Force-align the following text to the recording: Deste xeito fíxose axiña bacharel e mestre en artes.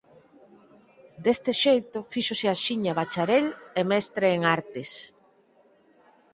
Deste 1.25 1.51
xeito 1.63 1.97
fíxose 2.11 2.47
axiña 2.55 2.97
bacharel 2.99 3.47
e 3.79 3.81
mestre 3.91 4.25
en 4.37 4.41
artes. 4.57 4.89